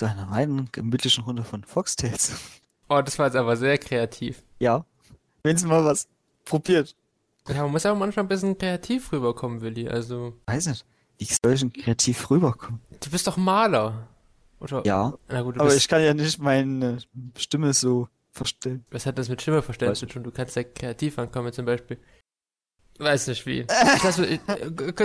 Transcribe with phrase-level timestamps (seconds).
[0.00, 2.32] zu einer reinen gemütlichen Runde von Foxtails.
[2.88, 4.42] Oh, das war jetzt aber sehr kreativ.
[4.58, 4.86] Ja.
[5.44, 6.08] Wenigstens mal was
[6.46, 6.96] probiert.
[7.46, 9.88] Ja, man muss auch manchmal ein bisschen kreativ rüberkommen, Willi.
[9.88, 10.86] Also, Weiß nicht.
[11.18, 12.80] Wie soll ich denn kreativ rüberkommen?
[12.98, 14.08] du bist doch Maler.
[14.58, 14.82] Oder?
[14.86, 15.12] Ja.
[15.28, 16.98] Na gut, Aber ich kann ja nicht meine
[17.36, 18.86] Stimme so verstellen.
[18.90, 20.22] was hat das mit Stimmeverständnis Weiß zu tun?
[20.22, 21.98] Du kannst ja kreativ ankommen, zum Beispiel.
[23.00, 23.66] Weiß nicht wie.
[24.04, 24.38] Lass, äh,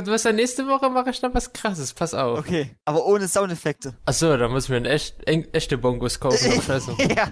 [0.08, 2.40] was dann nächste Woche mache ich dann was krasses, pass auf.
[2.40, 2.76] Okay.
[2.84, 3.96] Aber ohne Soundeffekte.
[4.06, 6.62] Achso, da muss ich mir ein echt, echte Bongos kaufen.
[6.62, 6.92] scheiße.
[7.16, 7.28] ja.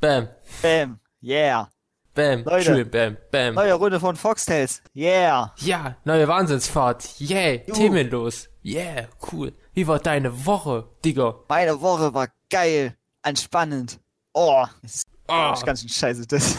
[0.00, 0.28] Bam,
[0.62, 0.98] Bam.
[1.22, 1.68] Yeah.
[2.14, 2.64] bam, Leute.
[2.64, 3.54] schön, bam, bam.
[3.54, 4.80] Neue Runde von Foxtails.
[4.94, 5.52] Yeah.
[5.58, 7.20] Ja, neue Wahnsinnsfahrt.
[7.20, 7.72] Yeah, Juhu.
[7.76, 8.48] themenlos.
[8.64, 9.52] Yeah, cool.
[9.74, 11.34] Wie war deine Woche, Digga?
[11.48, 12.96] Meine Woche war geil.
[13.22, 13.98] Entspannend.
[14.32, 14.64] Oh.
[14.82, 16.56] Das ist Oh, ganz schön scheiße, das.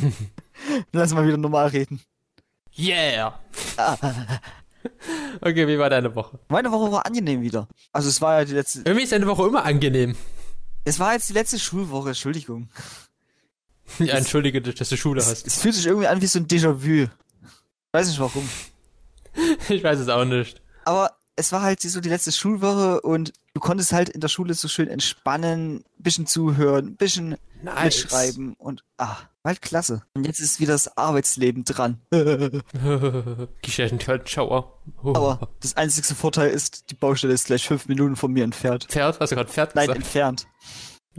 [0.92, 2.00] Lass mal wieder normal reden.
[2.78, 3.38] yeah.
[5.40, 6.38] Okay, wie war deine Woche?
[6.48, 7.68] Meine Woche war angenehm wieder.
[7.92, 8.80] Also es war ja die letzte.
[8.80, 10.14] Irgendwie ist deine Woche immer angenehm.
[10.84, 12.68] Es war jetzt die letzte Schulwoche, Entschuldigung.
[13.98, 15.46] Ja, entschuldige dich, dass du Schule Es, hast.
[15.46, 17.06] es fühlt sich irgendwie an wie so ein Déjà-vu.
[17.92, 18.48] Weiß nicht warum.
[19.68, 20.62] Ich weiß es auch nicht.
[20.86, 24.54] Aber es war halt so die letzte Schulwoche und du konntest halt in der Schule
[24.54, 28.02] so schön entspannen, bisschen zuhören, bisschen Nice.
[28.02, 30.02] mitschreiben und ah, halt klasse.
[30.14, 32.00] Und jetzt ist wieder das Arbeitsleben dran.
[33.62, 34.78] Geschenkenschauer.
[35.02, 35.14] Oh.
[35.14, 38.86] Aber das einzigste Vorteil ist, die Baustelle ist gleich fünf Minuten von mir entfernt.
[38.88, 39.18] Pferd?
[39.18, 40.04] Hast du gerade Pferd Nein, gesagt?
[40.04, 40.46] entfernt.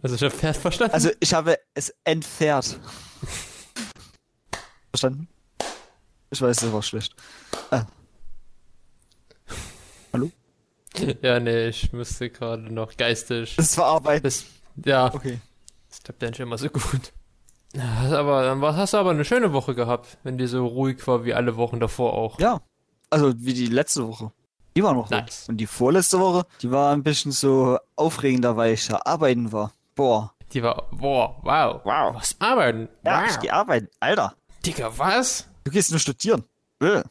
[0.02, 0.94] Also ich hab Pferd verstanden?
[0.94, 2.80] Also ich habe es entfernt.
[4.92, 5.28] Verstanden?
[6.32, 7.16] Ich weiß, das war schlecht.
[7.72, 7.86] Ah.
[10.16, 10.32] Hallo?
[11.22, 13.56] ja, nee, ich müsste gerade noch geistig.
[13.58, 14.24] Das war Arbeit.
[14.24, 14.46] Das,
[14.86, 15.40] ja, Okay.
[15.90, 17.12] das klappt ja nicht immer so gut.
[17.76, 21.26] Ja, aber dann hast du aber eine schöne Woche gehabt, wenn die so ruhig war
[21.26, 22.40] wie alle Wochen davor auch.
[22.40, 22.62] Ja.
[23.10, 24.32] Also wie die letzte Woche.
[24.78, 25.42] Die war noch Nice.
[25.42, 25.50] gut.
[25.50, 29.74] Und die vorletzte Woche, die war ein bisschen so aufregender, weil ich da arbeiten war.
[29.96, 30.34] Boah.
[30.54, 31.82] Die war, boah, wow.
[31.84, 32.16] Wow.
[32.16, 32.88] Was arbeiten?
[33.04, 33.30] Ja, wow.
[33.30, 33.90] ich geh arbeiten.
[34.00, 34.34] Alter.
[34.66, 35.48] Digga, was?
[35.66, 36.46] Du gehst nur studieren.
[36.82, 37.04] Äh.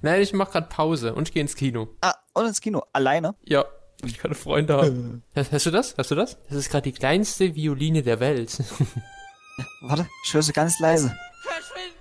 [0.00, 1.88] Nein, ich mach grad Pause und ich gehe ins Kino.
[2.00, 2.84] Ah, und ins Kino.
[2.92, 3.34] Alleine?
[3.44, 3.64] Ja,
[4.00, 5.22] weil ich keine Freunde habe.
[5.34, 5.94] Hast, du das?
[5.96, 6.38] Hast du das?
[6.48, 8.58] Das ist gerade die kleinste Violine der Welt.
[9.82, 11.14] Warte, ich höre sie ganz leise.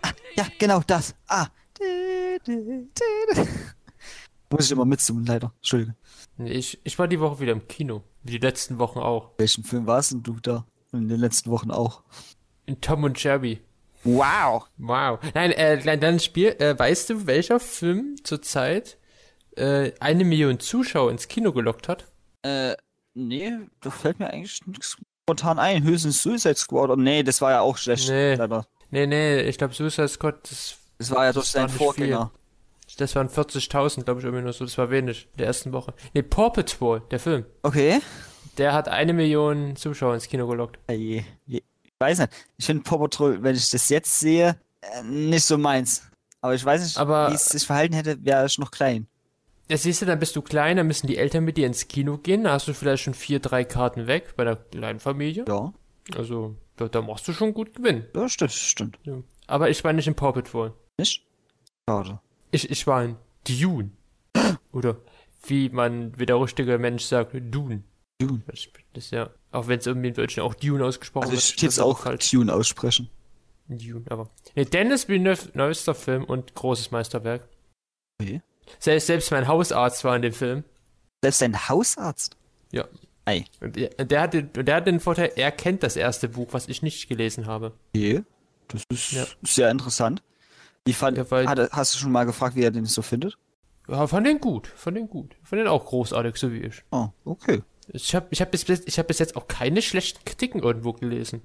[0.02, 1.14] Ah, ja, genau das.
[1.28, 1.48] Ah.
[4.50, 5.54] Muss ich immer mitsummen, leider.
[5.58, 5.96] Entschuldige.
[6.38, 8.04] Ich, ich war die Woche wieder im Kino.
[8.24, 9.32] Wie die letzten Wochen auch.
[9.38, 10.66] Welchen Film warst denn du da?
[10.92, 12.04] Und in den letzten Wochen auch.
[12.66, 13.62] In Tom und Jerry.
[14.04, 14.66] Wow.
[14.78, 15.20] Wow.
[15.34, 18.98] Nein, äh, klein- dann Spiel, äh, weißt du, welcher Film zurzeit
[19.58, 22.08] äh, eine Million Zuschauer ins Kino gelockt hat?
[22.44, 22.76] Äh,
[23.14, 23.52] nee,
[23.82, 25.84] da fällt mir eigentlich nichts spontan ein.
[25.84, 26.90] Höchstens Suicide Squad.
[26.90, 28.10] Oh, nee, das war ja auch schlecht.
[28.10, 28.36] Nee.
[28.36, 28.66] Leider.
[28.90, 31.78] Nee, nee, ich glaube Suicide Squad, das, Das war ja durch Das war seinen nicht
[31.84, 32.32] Vorgänger.
[32.98, 34.66] das waren 40.000, glaube ich, irgendwie nur so.
[34.66, 35.94] Das war wenig, der ersten Woche.
[36.14, 37.46] Nee, Paw Patrol, der Film.
[37.64, 38.00] Okay.
[38.58, 40.78] Der hat eine Million Zuschauer ins Kino gelockt.
[40.90, 41.62] Je, je.
[42.02, 42.32] Ich weiß nicht.
[42.58, 46.02] Ich finde Paw Patrol, wenn ich das jetzt sehe, äh, nicht so meins.
[46.42, 49.06] Aber ich weiß nicht, Aber- wie es sich verhalten hätte, wäre ich noch klein.
[49.70, 52.18] Ja, siehst du, dann bist du klein, dann müssen die Eltern mit dir ins Kino
[52.18, 55.46] gehen, da hast du vielleicht schon vier, drei Karten weg bei der kleinen Familie.
[55.48, 55.72] Ja.
[56.18, 58.06] Also, da, da machst du schon gut Gewinn.
[58.16, 58.98] Ja, stimmt, stimmt.
[59.04, 59.18] Ja.
[59.46, 60.74] Aber ich war nicht in Paw Patrol.
[60.98, 61.24] Nicht?
[61.88, 62.20] Schade.
[62.50, 63.16] Ich, ich war in
[63.48, 63.92] Dune.
[64.74, 64.98] Oder
[65.46, 67.84] wie man, wie der richtige Mensch sagt, Dune.
[68.28, 68.42] Dune.
[68.94, 71.64] Das, ja, auch wenn es irgendwie in Deutschland auch Dune ausgesprochen Also ich wird.
[71.64, 73.10] das ist auch halt Tune aussprechen.
[73.68, 74.30] Dune, aber.
[74.56, 77.48] Nee, Dennis Villeneuve, neuester Film und großes Meisterwerk.
[78.22, 78.42] Okay.
[78.80, 80.64] Selbst, selbst mein Hausarzt war in dem Film.
[81.24, 82.38] Selbst ein Hausarzt.
[82.72, 82.88] Ja.
[83.26, 83.46] Ei.
[83.60, 86.68] Und der, der, hat den, der hat den Vorteil, er kennt das erste Buch, was
[86.68, 87.74] ich nicht gelesen habe.
[87.96, 88.24] Okay.
[88.70, 89.26] Das ist Ja.
[89.44, 90.24] sehr interessant.
[90.86, 93.38] Wie fand, Ja, weil- hat, hast du schon mal gefragt, wie er den so findet?
[93.88, 95.36] Ja, fand den gut, fand den gut.
[95.44, 96.84] Fand den auch großartig, so wie ich.
[96.92, 97.62] Oh, okay.
[97.94, 101.42] Ich habe ich hab bis, ich hab bis jetzt auch keine schlechten Kritiken irgendwo gelesen.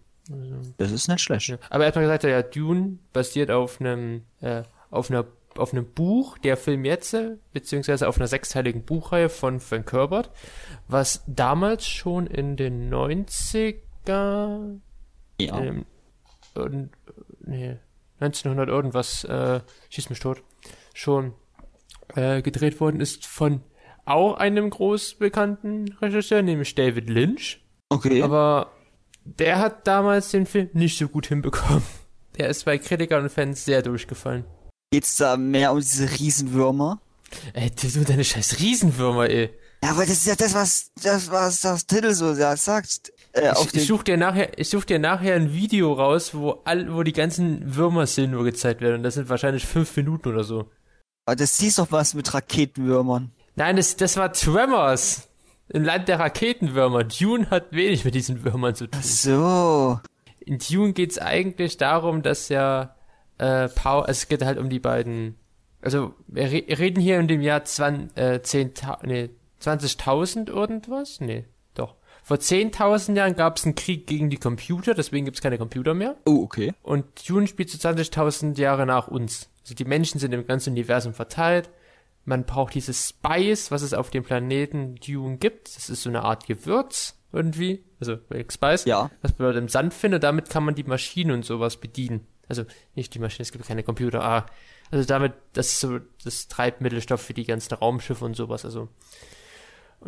[0.78, 1.48] Das ist nicht schlecht.
[1.48, 1.58] Ja.
[1.70, 5.24] Aber er hat mal gesagt, ja, Dune basiert auf einem, äh, auf einer,
[5.56, 10.30] auf einem Buch, der Film jetzt, äh, beziehungsweise auf einer sechsteiligen Buchreihe von Frank Herbert,
[10.88, 14.78] was damals schon in den 90er,
[15.40, 15.60] Ja.
[15.60, 15.86] ähm,
[16.54, 16.92] irgend-
[17.40, 17.76] nee,
[18.20, 19.60] 1900 irgendwas, äh,
[19.90, 20.42] schieß mich tot,
[20.94, 21.34] schon
[22.14, 23.62] äh, gedreht worden ist von
[24.06, 27.60] auch einem groß bekannten Regisseur, nämlich David Lynch.
[27.88, 28.22] Okay.
[28.22, 28.70] Aber
[29.24, 31.82] der hat damals den Film nicht so gut hinbekommen.
[32.38, 34.44] Der ist bei Kritikern und Fans sehr durchgefallen.
[34.92, 37.00] Geht's da mehr um diese Riesenwürmer?
[37.54, 39.50] Ey, du du deine scheiß Riesenwürmer, ey.
[39.82, 43.12] Ja, aber das ist ja das, was das, was das Titel so sagt.
[43.32, 46.94] Äh, Ich, ich such dir nachher, ich such dir nachher ein Video raus, wo all,
[46.94, 48.96] wo die ganzen Würmer sind nur gezeigt werden.
[48.96, 50.70] Und das sind wahrscheinlich fünf Minuten oder so.
[51.26, 53.32] aber das hieß doch was mit Raketenwürmern.
[53.56, 55.28] Nein, das, das war Tremors.
[55.68, 57.04] Im Land der Raketenwürmer.
[57.04, 59.00] Dune hat wenig mit diesen Würmern zu tun.
[59.02, 60.00] Ach so.
[60.38, 62.94] In Dune geht's eigentlich darum, dass ja
[63.38, 65.36] äh, Paul, also es geht halt um die beiden,
[65.82, 68.72] also wir re reden hier in dem Jahr 20, äh, 10,
[69.02, 69.30] nee,
[69.60, 71.20] 20.000 irgendwas?
[71.20, 71.96] Nee, doch.
[72.22, 76.14] Vor 10.000 Jahren gab es einen Krieg gegen die Computer, deswegen gibt's keine Computer mehr.
[76.26, 76.74] Oh, okay.
[76.82, 79.48] Und Dune spielt so 20.000 Jahre nach uns.
[79.62, 81.70] Also die Menschen sind im ganzen Universum verteilt.
[82.26, 85.74] Man braucht dieses Spice, was es auf dem Planeten Dune gibt.
[85.76, 87.84] Das ist so eine Art Gewürz irgendwie.
[88.00, 88.18] Also
[88.50, 88.84] Spice.
[88.84, 89.10] Ja.
[89.22, 90.24] Was man dort im Sand findet.
[90.24, 92.26] Damit kann man die Maschinen und sowas bedienen.
[92.48, 92.64] Also
[92.94, 94.22] nicht die Maschine, es gibt keine Computer.
[94.22, 94.46] Ah,
[94.90, 98.64] also damit, das ist so das Treibmittelstoff für die ganzen Raumschiffe und sowas.
[98.64, 98.88] Also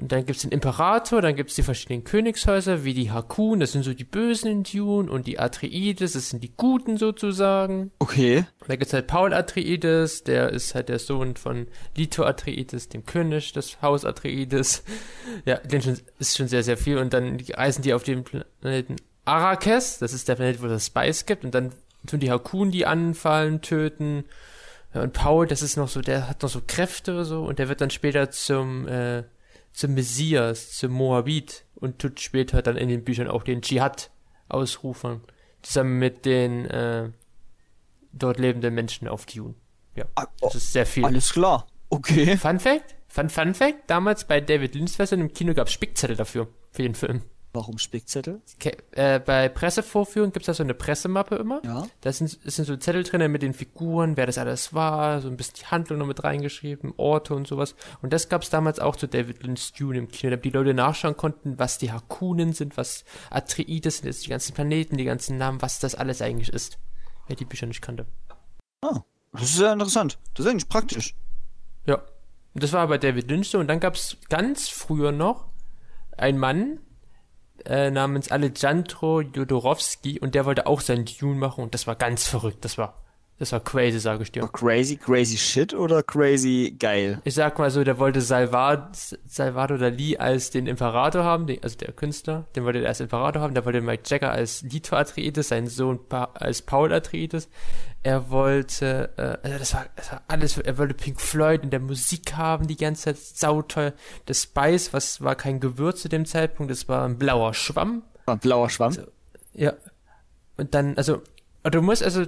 [0.00, 3.82] und dann gibt's den Imperator, dann gibt's die verschiedenen Königshäuser, wie die Hakun, das sind
[3.82, 7.90] so die Bösen in Dune, und die Atreides, das sind die Guten sozusagen.
[7.98, 8.46] Okay.
[8.60, 11.66] Und da gibt's halt Paul Atreides, der ist halt der Sohn von
[11.96, 14.84] Lito Atreides, dem König des Haus Atreides.
[15.44, 16.98] Ja, den schon, ist schon sehr, sehr viel.
[16.98, 21.26] Und dann reisen die auf dem Planeten Arrakis, das ist der Planet, wo es Spice
[21.26, 21.72] gibt, und dann
[22.06, 24.24] tun die Hakun die anfallen, töten.
[24.94, 27.68] Ja, und Paul, das ist noch so, der hat noch so Kräfte so, und der
[27.68, 29.24] wird dann später zum, äh,
[29.72, 34.10] zum Messias, zum Moabit und tut später dann in den Büchern auch den Dschihad
[34.48, 35.22] ausrufen.
[35.62, 37.10] Zusammen mit den äh,
[38.12, 39.54] dort lebenden Menschen auf Dune.
[39.94, 41.04] Ja, Ah, das ist sehr viel.
[41.04, 41.66] Alles klar.
[41.90, 42.36] Okay.
[42.36, 42.96] Fun Fact?
[43.08, 43.88] Fun, Fun Fact?
[43.88, 47.22] Damals bei David Version im Kino gab es Spickzettel dafür, für den Film.
[47.54, 48.42] Warum Spickzettel?
[48.56, 51.62] Okay, äh, bei Pressevorführungen gibt's da so eine Pressemappe immer.
[51.64, 51.86] Ja.
[52.02, 55.28] Da sind, es sind so Zettel drin mit den Figuren, wer das alles war, so
[55.28, 57.74] ein bisschen die Handlung noch mit reingeschrieben, Orte und sowas.
[58.02, 61.16] Und das gab's damals auch zu David Lynch Dune im Kino, damit die Leute nachschauen
[61.16, 65.62] konnten, was die Hakunen sind, was Atreides sind, jetzt die ganzen Planeten, die ganzen Namen,
[65.62, 66.78] was das alles eigentlich ist.
[67.28, 68.06] Wer die Bücher nicht kannte.
[68.82, 69.00] Ah,
[69.32, 70.18] das ist sehr interessant.
[70.34, 71.14] Das ist eigentlich praktisch.
[71.86, 72.02] Ja.
[72.54, 73.58] Und das war bei David Lynch so.
[73.58, 75.48] Und dann gab's ganz früher noch
[76.16, 76.80] einen Mann
[77.64, 82.26] äh, namens Alejandro Jodorowsky und der wollte auch seinen Dune machen und das war ganz
[82.26, 82.64] verrückt.
[82.64, 82.94] Das war,
[83.38, 84.42] das war crazy, sage ich dir.
[84.42, 87.20] War crazy, crazy shit oder crazy geil?
[87.22, 91.76] Ich sag mal so, der wollte Salvador, Salvador Dali als den Imperator haben, den, also
[91.78, 95.48] der Künstler, den wollte er als Imperator haben, der wollte Mike Jagger als Lito Atreides,
[95.48, 97.48] seinen Sohn pa als Paul Atreides.
[98.02, 101.80] Er wollte, äh, also das war, das war alles, er wollte Pink Floyd in der
[101.80, 103.92] Musik haben die ganze Zeit, sauteuer.
[104.26, 108.02] Das Spice, was war kein Gewürz zu dem Zeitpunkt, das war ein blauer Schwamm.
[108.24, 108.92] War ein blauer Schwamm.
[108.92, 109.02] So.
[109.52, 109.74] Ja.
[110.56, 111.22] Und dann, also,
[111.62, 112.26] du musst also,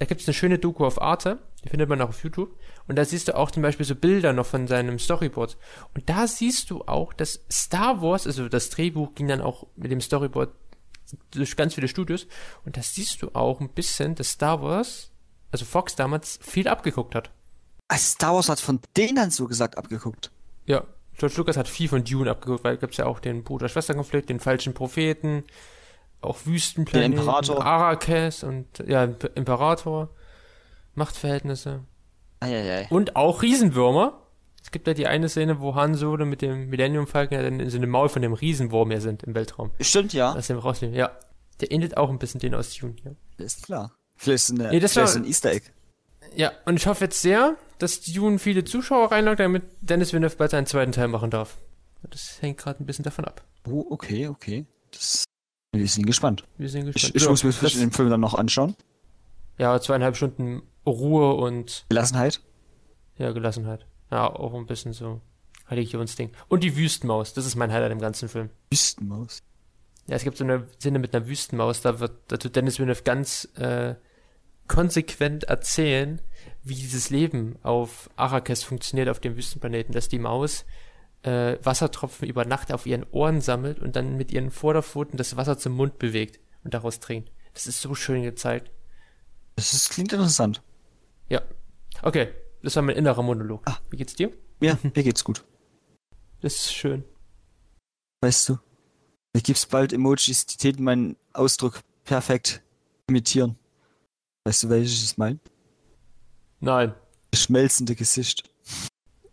[0.00, 2.58] da gibt es eine schöne Doku auf Arte, die findet man auch auf YouTube.
[2.88, 5.58] Und da siehst du auch zum Beispiel so Bilder noch von seinem Storyboard.
[5.94, 9.92] Und da siehst du auch, dass Star Wars, also das Drehbuch ging dann auch mit
[9.92, 10.54] dem Storyboard
[11.32, 12.26] durch ganz viele Studios.
[12.64, 15.10] Und da siehst du auch ein bisschen, dass Star Wars,
[15.50, 17.30] also Fox damals, viel abgeguckt hat.
[17.88, 20.30] Ah, Star Wars hat von denen dann so gesagt abgeguckt.
[20.64, 20.86] Ja,
[21.18, 24.72] George Lucas hat viel von Dune abgeguckt, weil gibt's ja auch den Bruder-Schwester-Konflikt, den falschen
[24.72, 25.44] Propheten,
[26.22, 27.64] auch Wüstenplaneten, Den Imperator.
[27.64, 30.10] Arrakis und ja, Imp- Imperator,
[30.94, 31.80] Machtverhältnisse
[32.40, 32.86] Eieiei.
[32.90, 34.16] und auch Riesenwürmer.
[34.62, 37.60] Es gibt ja die eine Szene, wo Han Solo mit dem Millennium Falcon ja dann
[37.60, 39.70] in so einem Maul von dem Riesenwurm ja sind im Weltraum.
[39.80, 40.34] Stimmt, ja.
[40.34, 40.94] Das dem rausnehmen.
[40.94, 41.12] Ja,
[41.60, 42.94] der ähnelt auch ein bisschen den aus Dune.
[43.04, 43.12] Ja.
[43.44, 43.94] Ist klar.
[44.16, 45.66] Vielleicht ist, eine, Nee, das vielleicht war- ein Easter Egg.
[46.36, 50.50] ja, und ich hoffe jetzt sehr, dass Dune viele Zuschauer reinlockt, damit Dennis Villeneuve bald
[50.50, 51.56] seinen zweiten Teil machen darf.
[52.10, 53.42] Das hängt gerade ein bisschen davon ab.
[53.66, 54.66] Oh, okay, okay.
[54.90, 55.24] Das,
[55.72, 56.44] wir sind gespannt.
[56.58, 57.16] Wir sind Ich, gespannt.
[57.16, 58.74] ich Ja, muss mir das- den Film dann noch anschauen.
[59.58, 62.40] Ja, zweieinhalb Stunden Ruhe und Gelassenheit.
[63.18, 63.86] ja, Gelassenheit.
[64.10, 65.20] Ja, auch ein bisschen so
[65.68, 66.30] Religionsding.
[66.48, 68.50] Und die Wüstenmaus, das ist mein Highlight im ganzen Film.
[68.70, 69.42] Wüstenmaus.
[70.08, 73.02] Ja, es gibt so eine Szene mit einer Wüstenmaus, da wird, da tut Dennis Villeneuve
[73.04, 73.94] ganz äh,
[74.66, 76.20] konsequent erzählen,
[76.64, 80.64] wie dieses Leben auf Arrakis funktioniert, auf dem Wüstenplaneten, dass die Maus
[81.22, 85.58] äh, Wassertropfen über Nacht auf ihren Ohren sammelt und dann mit ihren Vorderpfoten das Wasser
[85.58, 87.30] zum Mund bewegt und daraus trinkt.
[87.54, 88.70] Das ist so schön gezeigt.
[89.56, 90.62] Das ist, klingt interessant.
[91.28, 91.42] Ja.
[92.02, 92.28] Okay,
[92.62, 93.62] das war mein innerer Monolog.
[93.66, 93.78] Ah.
[93.90, 94.32] Wie geht's dir?
[94.60, 95.44] Ja, mir geht's gut.
[96.40, 97.04] Das ist schön.
[98.22, 98.58] Weißt du,
[99.32, 102.62] da gibt's bald Emojis, die täten meinen Ausdruck perfekt
[103.08, 103.58] imitieren.
[104.44, 105.38] Weißt du, welches ich meine?
[106.60, 106.94] Nein.
[107.30, 108.49] Das schmelzende Gesicht.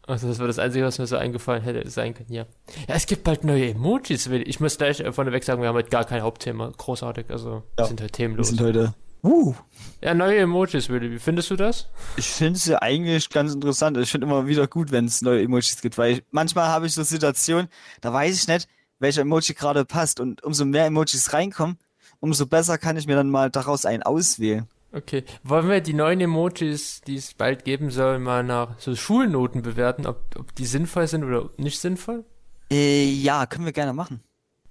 [0.08, 2.46] Also das war das Einzige, was mir so eingefallen hätte sein können, ja.
[2.88, 4.26] Ja, es gibt bald neue Emojis.
[4.28, 6.72] Ich muss gleich äh, vorneweg sagen, wir haben heute gar kein Hauptthema.
[6.78, 7.86] Großartig, also wir Ja.
[7.86, 8.48] sind halt Wir themenlos.
[8.48, 8.94] sind heute.
[9.24, 9.54] Uh,
[10.02, 11.12] Ja, neue Emojis, Willi.
[11.12, 11.88] Wie findest du das?
[12.16, 13.98] ich finde es ja eigentlich ganz interessant.
[13.98, 16.94] Ich finde immer wieder gut, wenn es neue Emojis gibt, weil ich, manchmal habe ich
[16.94, 17.68] so Situationen,
[18.02, 18.68] da weiß ich nicht,
[19.00, 20.20] welcher Emoji gerade passt.
[20.22, 21.78] Und umso mehr Emojis reinkommen,
[22.22, 24.68] umso besser kann ich mir dann mal daraus einen auswählen.
[24.92, 25.24] Okay.
[25.44, 30.06] Wollen wir die neuen Emojis, die es bald geben soll, mal nach so Schulnoten bewerten,
[30.06, 32.24] ob, ob die sinnvoll sind oder nicht sinnvoll?
[32.72, 34.22] Äh, ja, können wir gerne machen.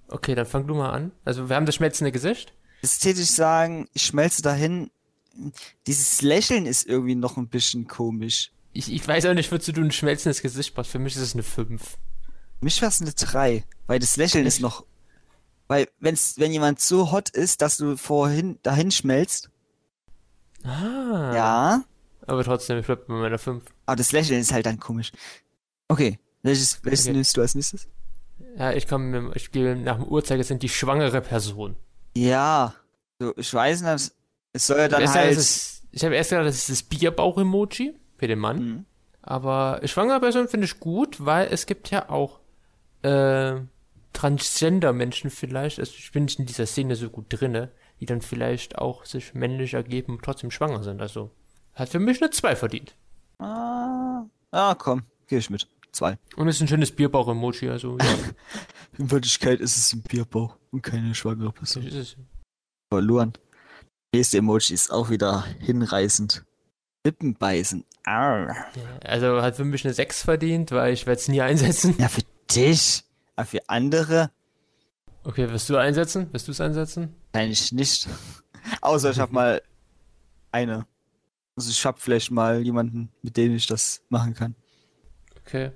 [0.07, 1.11] Okay, dann fang du mal an.
[1.25, 2.53] Also wir haben das schmelzende Gesicht.
[2.81, 4.89] Ästhetisch sagen, ich schmelze dahin.
[5.85, 8.51] Dieses Lächeln ist irgendwie noch ein bisschen komisch.
[8.73, 10.91] Ich, ich weiß auch nicht, wozu du ein schmelzendes Gesicht brauchst.
[10.91, 11.81] Für mich ist es eine 5.
[11.81, 11.97] Für
[12.61, 14.85] mich wäre es eine 3, weil das Lächeln ist noch.
[15.67, 19.49] Weil, wenn's, wenn jemand so hot ist, dass du vorhin dahin schmelzt,
[20.67, 21.31] Ah.
[21.35, 21.83] ja,
[22.25, 23.63] Aber trotzdem, ich bleib bei meiner 5.
[23.85, 25.11] aber das Lächeln ist halt dann komisch.
[25.87, 27.13] Okay, welches, welches Okay.
[27.13, 27.87] nimmst du als nächstes?
[28.57, 31.75] Ja, ich komme, ich gehe nach dem Uhrzeigersinn die schwangere Person.
[32.15, 32.73] Ja,
[33.19, 34.11] so, ich weiß nicht,
[34.53, 35.37] es soll ja dann Erst halt.
[35.37, 38.59] ist, ich habe erst gedacht, das ist das Bierbauch-Emoji für den Mann.
[38.59, 38.85] Mhm.
[39.21, 42.39] Aber schwangere Person finde ich gut, weil es gibt ja auch
[43.03, 43.55] äh,
[44.13, 48.77] Transgender-Menschen vielleicht, also ich bin nicht in dieser Szene so gut drinne, die dann vielleicht
[48.77, 51.01] auch sich männlich ergeben und trotzdem schwanger sind.
[51.01, 51.31] Also
[51.73, 52.95] hat für mich eine 2 verdient.
[53.39, 55.67] Ah, ah, komm, geh ich mit.
[55.91, 56.17] Zwei.
[56.35, 58.05] Und es ist ein schönes Bierbauch-Emoji, also ja,
[58.97, 61.85] In Wirklichkeit ist es ein Bierbauch und keine schwangere Person.
[61.85, 62.17] das ist es.
[62.91, 63.33] Verloren.
[64.13, 66.45] Nächste Emoji ist auch wieder hinreißend.
[67.05, 67.85] Lippen beißen.
[68.05, 68.55] Arr.
[69.03, 71.95] Also hat für mich eine 6 verdient, weil ich werde es nie einsetzen.
[71.99, 73.03] Ja, für dich.
[73.35, 74.31] Aber für andere
[75.27, 76.31] Okay, wirst du einsetzen?
[76.31, 77.13] Wirst du es einsetzen?
[77.33, 78.07] eigentlich nicht.
[78.81, 79.61] Außer ich habe mal
[80.51, 80.87] eine.
[81.57, 84.55] Also ich habe vielleicht mal jemanden, mit dem ich das machen kann.
[85.41, 85.71] Okay.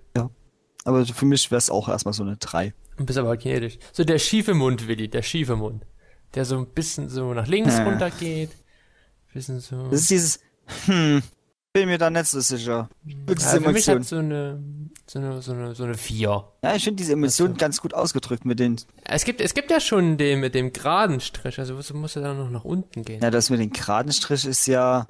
[0.85, 2.73] Aber für mich wäre es auch erstmal so eine 3.
[2.95, 3.79] Du bist aber gnädig.
[3.91, 5.85] So der schiefe Mund, Willi, der schiefe Mund.
[6.33, 7.83] Der so ein bisschen so nach links Ah.
[7.83, 8.51] runter geht.
[9.33, 9.89] Bisschen so.
[9.89, 10.39] Das ist dieses,
[10.85, 11.21] hm,
[11.73, 12.89] bin mir da nicht so sicher.
[13.03, 14.61] Diese ja, für mich hat so eine,
[15.07, 16.43] so eine, so eine, so eine 4.
[16.63, 17.57] Ja, ich finde diese Emotion Ach so.
[17.59, 21.19] ganz gut ausgedrückt mit den, Es gibt, es gibt ja schon den mit dem geraden
[21.21, 23.21] Strich, also muss, muss er dann noch nach unten gehen.
[23.21, 25.07] ja, das mit den geraden Strich ist ja,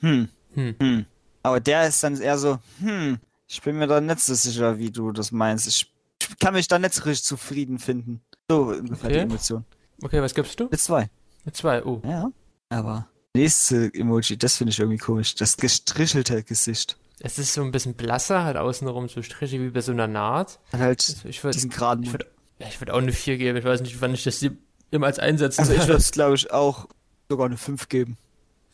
[0.00, 0.74] hm, Hm.
[0.78, 1.06] hm.
[1.42, 4.90] Aber der ist dann eher so, hm, ich bin mir da nicht so sicher, wie
[4.90, 5.66] du das meinst.
[5.66, 5.90] Ich,
[6.20, 8.20] ich kann mich da nicht so richtig zufrieden finden.
[8.50, 9.24] So ungefähr die Okay.
[9.24, 9.64] Emotion.
[10.02, 10.64] Okay, was gibst du?
[10.70, 11.08] Mit zwei.
[11.44, 11.82] Mit zwei.
[11.84, 12.00] Oh.
[12.04, 12.30] Ja.
[12.68, 15.34] Aber nächste Emoji, das finde ich irgendwie komisch.
[15.34, 16.96] Das gestrichelte Gesicht.
[17.20, 20.58] Es ist so ein bisschen blasser, hat außenrum so Striche wie bei so einer Naht.
[20.72, 22.24] Hat halt Also ich würde diesen geraden ich Mund.
[22.24, 23.58] würd, ja, ich würd auch eine 4 geben.
[23.58, 24.44] Ich weiß nicht, wann ich das
[24.90, 25.88] jemals einsetzen Also ich soll.
[25.88, 26.88] würde es, glaube ich, auch
[27.28, 28.16] sogar eine 5 geben.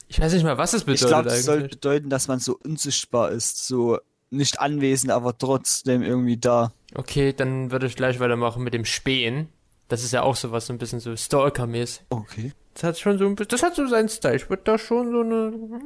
[0.09, 2.59] Ich weiß nicht mal, was es Ich bedeutet glaube, das soll bedeuten, dass man so
[2.59, 3.67] unsichtbar ist.
[3.67, 3.99] So
[4.31, 6.73] nicht anwesend, aber trotzdem irgendwie da.
[6.95, 9.49] Okay, dann würde ich gleich weitermachen mit dem Spähen.
[9.89, 12.05] Das ist ja auch sowas, so ein bisschen so Stalker-mäßig.
[12.11, 12.53] Okay.
[12.75, 14.37] Das hat schon so ein bisschen, das hat so seinen Style.
[14.37, 15.81] Ich würde da schon so eine,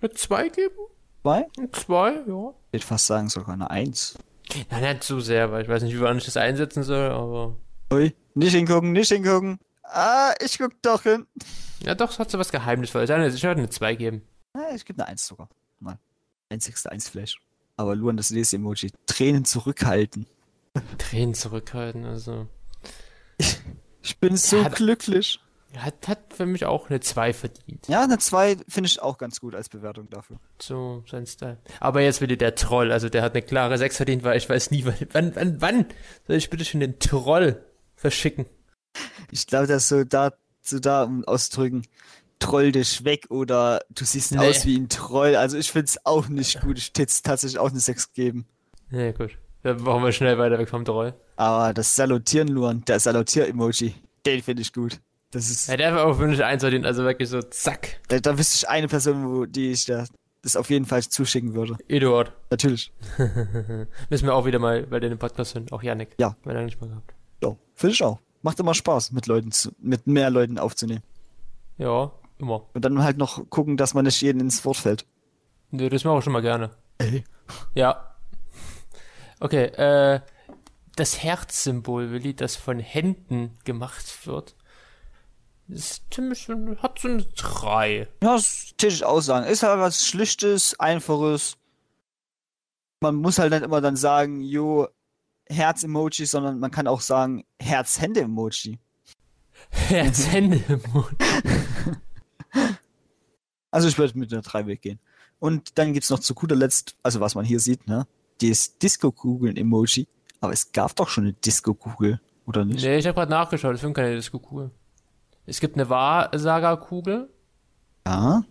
[0.00, 0.76] eine 2 geben.
[1.22, 1.46] Zwei?
[1.58, 2.20] Eine 2, ja.
[2.20, 4.16] Ich würde fast sagen, sogar eine 1.
[4.70, 7.56] Ja, nicht zu sehr, weil ich weiß nicht, wie wann ich das einsetzen soll, aber.
[7.92, 9.58] Ui, nicht hingucken, nicht hingucken.
[9.82, 11.26] Ah, ich guck doch hin.
[11.84, 13.10] Ja, doch, es hat so was Geheimnisvolles.
[13.34, 14.22] Ich würde eine 2 geben.
[14.54, 15.48] Ah, ich gebe eine 1 sogar.
[15.80, 15.98] Mal.
[16.48, 17.38] Einzigste 1 vielleicht.
[17.76, 18.90] Aber Luan, das Lese-Emoji.
[19.06, 20.26] Tränen zurückhalten.
[20.98, 22.46] Tränen zurückhalten, also.
[24.04, 25.38] Ich bin so Ja, glücklich.
[25.76, 27.86] Hat, hat für mich auch eine 2 verdient.
[27.88, 30.38] Ja, eine 2 finde ich auch ganz gut als Bewertung dafür.
[30.60, 31.58] So, sein Style.
[31.80, 34.70] Aber jetzt wieder der Troll, also der hat eine klare 6 verdient, weil ich weiß
[34.72, 35.86] nie, wann, wann, wann,
[36.26, 38.46] soll ich bitte schon den Troll verschicken?
[39.30, 41.86] Ich glaube, das so da, so da um auszudrücken,
[42.38, 44.38] troll dich weg oder du siehst Nee.
[44.50, 45.36] aus wie ein Troll.
[45.36, 46.76] Also ich finde es auch nicht gut.
[46.76, 48.46] Ich hätte es tatsächlich auch eine 6 geben.
[48.90, 49.38] Ja, gut.
[49.62, 51.14] Dann machen wir schnell weiter weg vom Troll.
[51.42, 53.94] Aber das Salutieren, Luan, der Salutier-Emoji,
[54.24, 55.00] den finde ich gut.
[55.32, 58.00] Das ist, Ja, der war auch wirklich eins verdient, also wirklich so zack.
[58.06, 60.04] da, da wüsste ich eine Person, wo, die ich da
[60.42, 61.76] das auf jeden Fall zuschicken würde.
[61.88, 62.32] Eduard.
[62.50, 62.92] Natürlich.
[64.10, 65.72] Müssen wir auch wieder mal, weil der den Podcast sind.
[65.72, 66.14] Auch Yannick.
[66.20, 66.36] Ja.
[66.44, 67.12] Weil er nicht mal gehabt.
[67.42, 68.18] Ja, finde ich auch.
[68.42, 71.02] Macht immer Spaß, mit Leuten zu, mit mehr Leuten aufzunehmen.
[71.78, 72.66] Ja, immer.
[72.72, 75.06] Und dann halt noch gucken, dass man nicht jeden ins Wort fällt.
[75.72, 76.70] Nö, das mache ich schon mal gerne.
[76.98, 77.24] Ey.
[77.74, 78.14] Ja.
[79.40, 80.20] Okay, äh,
[80.96, 84.56] das Herzsymbol, Willi, das von Händen gemacht wird,
[85.68, 88.08] ist ziemlich, hat so eine 3.
[88.22, 89.46] Ja, das täte ich auch sagen.
[89.46, 91.56] Ist halt was Schlichtes, Einfaches.
[93.00, 94.88] Man muss halt nicht immer dann sagen, jo,
[95.48, 98.78] Herz-Emoji, sondern man kann auch sagen, Herz-Hände-Emoji.
[99.70, 101.16] Herz-Hände im Mund.
[103.70, 104.98] Also ich würde mit einer 3 weggehen.
[105.38, 108.06] Und dann gibt's noch zu guter Letzt, also was man hier sieht, ne?
[108.40, 110.06] Das Disco-Kugeln-Emoji.
[110.42, 112.82] Aber es gab doch schon eine Disco-Kugel, oder nicht?
[112.84, 114.70] Nee, ich habe gerade nachgeschaut, ich finde keine Disco-Kugel.
[115.46, 117.30] Es gibt eine Wahrsager-Kugel,
[118.06, 118.42] Ja.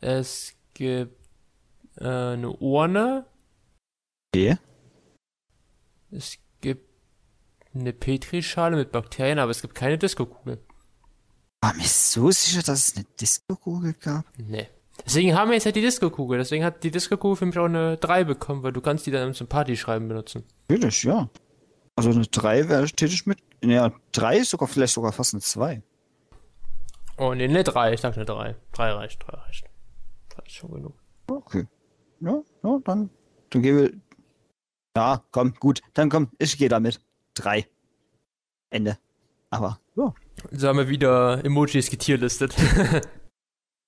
[0.00, 1.14] es gibt
[1.98, 3.26] äh, eine Urne,
[4.34, 4.58] Okay.
[6.10, 6.88] es gibt
[7.74, 10.58] eine Petrischale mit Bakterien, aber es gibt keine Disco-Kugel.
[11.62, 14.24] War mir so sicher, dass es eine Disco-Kugel gab.
[14.38, 14.68] Nee.
[15.04, 16.38] Deswegen haben wir jetzt halt die Disco-Kugel.
[16.38, 19.34] Deswegen hat die Disco-Kugel für mich auch eine 3 bekommen, weil du kannst die dann
[19.34, 20.44] zum Party-Schreiben benutzen.
[20.68, 21.28] Natürlich, ja.
[21.96, 23.38] Also eine 3 wäre tätig mit.
[23.62, 25.82] Ja, 3 ist sogar vielleicht sogar fast eine 2.
[27.18, 27.94] Oh, nee, eine 3.
[27.94, 28.56] Ich sag eine 3.
[28.72, 29.64] 3 reicht, 3 reicht.
[30.30, 30.94] 3 ist schon genug.
[31.28, 31.66] Okay.
[32.20, 33.10] Ja, ja, dann,
[33.50, 33.92] dann gebe
[34.96, 35.80] Ja, komm, gut.
[35.94, 37.00] Dann komm, ich gehe damit.
[37.34, 37.66] 3.
[38.70, 38.98] Ende.
[39.50, 40.14] Aber, ja.
[40.52, 42.54] So haben wir wieder Emojis getierlistet.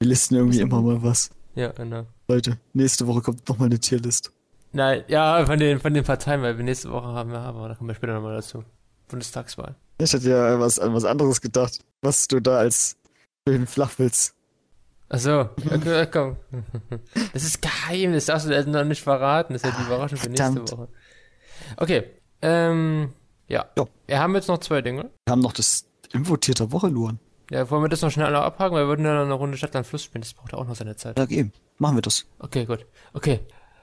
[0.01, 1.31] Wir listen irgendwie immer mal was.
[1.57, 2.07] ja, genau.
[2.29, 4.33] Leute, nächste Woche kommt noch mal eine Tierlist.
[4.73, 7.75] Nein, ja, von den, von den Parteien, weil wir nächste Woche haben, wir, aber da
[7.75, 8.63] kommen wir später nochmal dazu.
[9.09, 9.75] Bundestagswahl.
[10.01, 12.97] Ich hätte ja was, an was anderes gedacht, was du da als
[13.49, 14.35] schön flach willst.
[15.09, 16.37] Achso, okay, komm.
[17.33, 19.55] Das ist geheim, das darfst du noch nicht verraten.
[19.55, 20.79] Das ist ja die Überraschung für nächste.
[20.79, 20.89] Woche.
[21.77, 22.05] Okay,
[22.43, 23.13] ähm,
[23.49, 23.67] ja.
[23.77, 23.87] Ja.
[24.07, 25.11] Wir haben jetzt noch zwei Dinge.
[25.27, 27.19] Wir haben noch das Invotiert der Woche, Luan.
[27.51, 29.57] Ja, wollen wir das noch schnell alle abhaken, weil wir würden ja noch eine Runde
[29.57, 30.21] Stadtland Fluss spielen.
[30.23, 31.19] Das braucht ja auch noch seine Zeit.
[31.19, 31.53] Ja, eben.
[31.79, 32.27] Machen wir das.
[32.39, 32.87] Okay, gut.
[33.15, 33.41] Okay.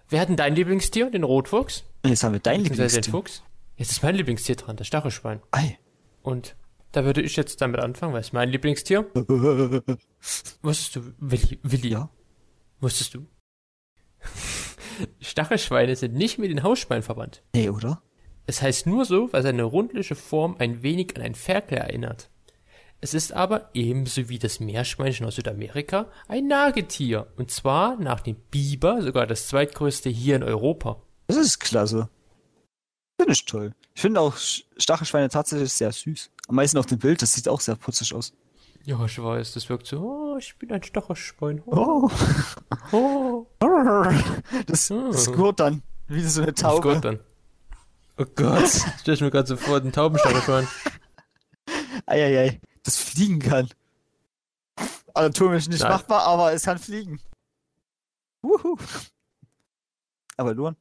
[0.07, 1.83] Wir hatten dein Lieblingstier, den Rotfuchs.
[2.03, 3.39] Und jetzt haben wir dein Beziehungsweise den Lieblingstier.
[3.39, 3.43] Fuchs.
[3.77, 5.41] Jetzt ist mein Lieblingstier dran, das Stachelschwein.
[5.51, 5.79] Ei.
[6.21, 6.55] Und
[6.91, 9.05] da würde ich jetzt damit anfangen, weil es mein Lieblingstier.
[10.61, 12.09] Wusstest du, Willi, Willi, Ja.
[12.79, 13.25] wusstest du?
[15.19, 17.43] Stachelschweine sind nicht mit den Hausschweinen verwandt.
[17.53, 18.01] Nee, oder?
[18.47, 22.29] Es heißt nur so, weil seine rundliche Form ein wenig an ein Ferkel erinnert.
[23.05, 27.27] Es ist aber ebenso wie das Meerschweinchen aus Südamerika ein Nagetier.
[27.37, 30.99] Und zwar nach dem Biber sogar das zweitgrößte hier in Europa.
[31.27, 32.09] Das ist klasse.
[33.19, 33.73] Finde ich toll.
[33.93, 36.31] Ich finde auch Sch- Stachelschweine tatsächlich sehr süß.
[36.47, 38.33] Am meisten auf dem Bild, das sieht auch sehr putzig aus.
[38.85, 41.61] Ja, ich weiß, das wirkt so, oh, ich bin ein Stachelschwein.
[41.67, 42.09] Oh,
[42.91, 43.45] Oh.
[43.61, 44.05] oh.
[44.65, 45.11] Das, Oh.
[45.11, 45.83] das gurt dann.
[46.07, 46.81] Wie so eine Taube.
[46.81, 47.19] Gott dann.
[48.17, 48.67] Oh Gott,
[49.01, 50.67] stell ich mir gerade so vor, den Taubenstachelschwein.
[52.07, 52.59] Eieiei.
[52.85, 53.67] Das fliegen kann.
[55.13, 55.91] Anatomisch nicht Nein.
[55.91, 57.19] machbar, aber es kann fliegen.
[58.43, 58.77] Wuhu.
[60.37, 60.75] Aber Luan,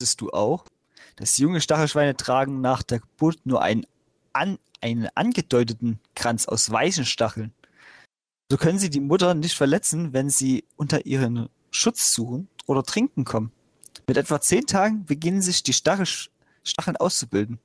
[0.00, 0.64] wusstest du auch,
[1.16, 3.86] dass junge Stachelschweine tragen nach der Geburt nur einen,
[4.32, 7.52] an, einen angedeuteten Kranz aus weichen Stacheln.
[8.50, 13.24] So können sie die Mutter nicht verletzen, wenn sie unter ihren Schutz suchen oder trinken
[13.24, 13.52] kommen.
[14.06, 16.06] Mit etwa zehn Tagen beginnen sich die Stachel,
[16.64, 17.58] Stacheln auszubilden.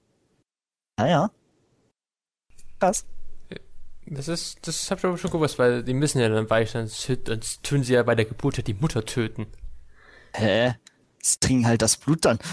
[0.97, 1.31] Naja.
[2.79, 3.05] Krass.
[4.05, 6.87] Das ist, das hab ich aber schon gewusst, weil die müssen ja dann weich sein,
[6.87, 9.47] sonst tun sie ja bei der Geburt ja die Mutter töten.
[10.33, 10.75] Hä?
[11.21, 12.39] Sie trinken halt das Blut dann.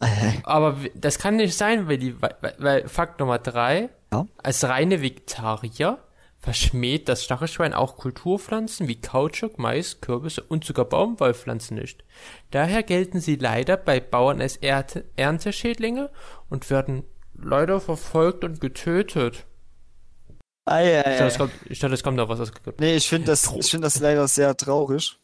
[0.00, 4.26] Äh, Aber das kann nicht sein, weil die, weil, weil Fakt Nummer drei, Ja.
[4.42, 5.98] als reine Vegetarier
[6.38, 12.02] verschmäht das Stachelschwein auch Kulturpflanzen wie Kautschuk, Mais, Kürbisse und sogar Baumwollpflanzen nicht.
[12.50, 16.08] Daher gelten sie leider bei Bauern als Ernte Ernteschädlinge
[16.48, 17.04] und werden
[17.46, 19.46] leider verfolgt und getötet.
[20.66, 22.52] ei, Ich dachte, es kommt, ich dachte, es kommt noch was aus.
[22.78, 25.18] Nee, ich finde das, ich find das leider sehr traurig.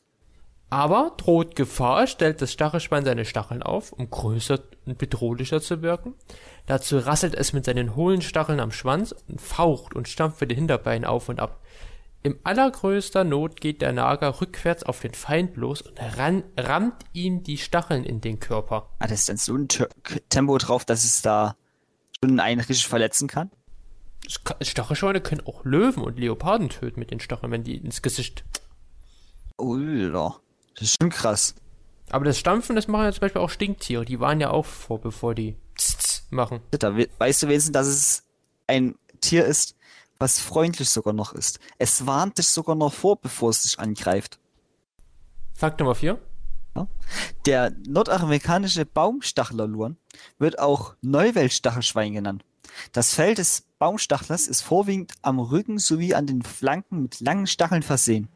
[0.70, 6.14] Aber droht Gefahr, stellt das Stachelschwein seine Stacheln auf, um größer und bedrohlicher zu wirken.
[6.64, 10.56] Dazu rasselt es mit seinen hohlen Stacheln am Schwanz und faucht und stampft mit den
[10.56, 11.60] Hinterbeinen auf und ab.
[12.22, 17.42] Im allergrößter Not geht der Nager rückwärts auf den Feind los und ran, rammt ihm
[17.42, 18.88] die Stacheln in den Körper.
[19.00, 19.68] Ah, das ist dann so ein
[20.28, 21.56] Tempo drauf, dass es da
[22.24, 23.50] schon einen richtig verletzen kann.
[24.60, 28.44] Stachelschweine können auch Löwen und Leoparden töten mit den Stacheln, wenn die ins Gesicht.
[29.58, 30.36] Ulla.
[30.74, 31.54] Das ist schon krass.
[32.10, 34.04] Aber das Stampfen, das machen ja zum Beispiel auch Stinktiere.
[34.04, 36.60] Die waren ja auch vor, bevor die tss, machen.
[36.70, 38.24] Da we- weißt du wenigstens, dass es
[38.66, 39.76] ein Tier ist,
[40.18, 41.58] was freundlich sogar noch ist.
[41.78, 44.38] Es warnt dich sogar noch vor, bevor es dich angreift.
[45.54, 46.18] Fakt Nummer 4.
[47.46, 49.96] Der nordamerikanische Baumstachlerluan
[50.38, 52.44] wird auch Neuweltstachelschwein genannt.
[52.92, 57.82] Das Fell des Baumstachlers ist vorwiegend am Rücken sowie an den Flanken mit langen Stacheln
[57.82, 58.28] versehen,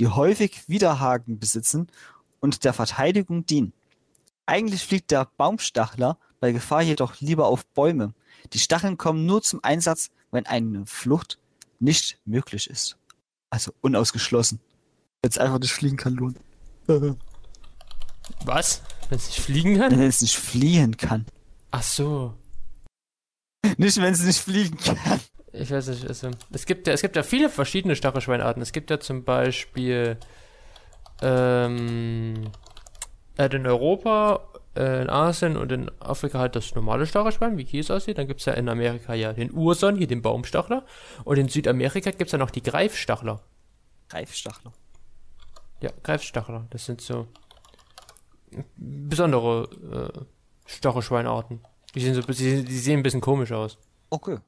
[0.00, 1.88] die häufig Widerhaken besitzen
[2.40, 3.72] und der Verteidigung dienen.
[4.46, 8.12] Eigentlich fliegt der Baumstachler bei Gefahr jedoch lieber auf Bäume.
[8.52, 11.38] Die Stacheln kommen nur zum Einsatz, wenn eine Flucht
[11.78, 12.96] nicht möglich ist.
[13.50, 14.60] Also unausgeschlossen.
[15.24, 16.36] Jetzt einfach nicht fliegen kann, Luan.
[18.44, 18.82] Was?
[19.08, 19.90] Wenn es nicht fliegen kann?
[19.92, 21.26] Wenn es nicht fliehen kann.
[21.70, 22.34] Ach so.
[23.76, 25.20] Nicht, wenn es nicht fliegen kann.
[25.52, 28.62] Ich weiß nicht, also, es gibt ja, es gibt ja viele verschiedene Stachelschweinarten.
[28.62, 30.16] Es gibt ja zum Beispiel,
[31.20, 32.50] ähm,
[33.36, 37.80] äh, in Europa, äh, in Asien und in Afrika halt das normale Stachelschwein, wie hier
[37.80, 38.18] es aussieht.
[38.18, 40.84] Dann gibt es ja in Amerika ja den Urson, hier den Baumstachler.
[41.24, 43.40] Und in Südamerika gibt es ja noch die Greifstachler.
[44.08, 44.72] Greifstachler.
[45.80, 46.66] Ja, Greifstachler.
[46.70, 47.26] Das sind so
[48.76, 50.24] besondere äh,
[50.66, 51.60] Stachelschweinarten.
[51.94, 53.78] Die sehen, so, die, die sehen ein bisschen komisch aus.
[54.10, 54.38] Okay.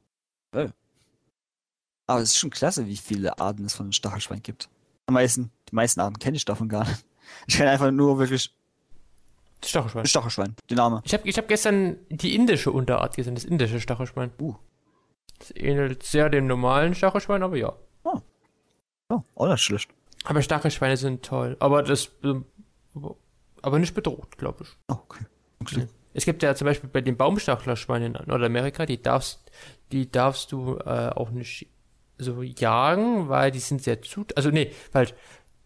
[0.52, 0.68] Äh.
[2.06, 4.68] Aber es ist schon klasse, wie viele Arten es von Stachelschwein gibt.
[5.06, 7.04] Am meisten, die meisten Arten kenne ich davon gar nicht.
[7.46, 8.54] Ich kenne einfach nur wirklich
[9.64, 10.04] Stachelschwein.
[10.04, 11.00] Stachelschwein, die Name.
[11.04, 14.30] Ich habe ich hab gestern die indische Unterart gesehen, das indische Stachelschwein.
[14.38, 14.54] Uh.
[15.38, 17.72] Das ähnelt sehr dem normalen Stachelschwein, aber ja.
[19.08, 19.90] Oh, auch nicht schlecht.
[20.24, 21.56] Aber Stachelschweine sind toll.
[21.60, 22.10] Aber das.
[23.64, 24.68] Aber nicht bedroht, glaube ich.
[24.88, 25.24] Oh, okay.
[25.62, 25.88] okay.
[26.12, 29.50] Es gibt ja zum Beispiel bei den Baumstachlerschweinen in Nordamerika, die darfst,
[29.90, 31.68] die darfst du äh, auch nicht
[32.18, 34.26] so jagen, weil die sind sehr zu.
[34.36, 35.14] Also nee, falsch.